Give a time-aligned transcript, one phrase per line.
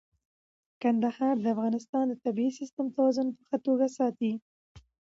[0.81, 4.33] کندهار د افغانستان د طبیعي سیسټم توازن په ښه توګه ساتي.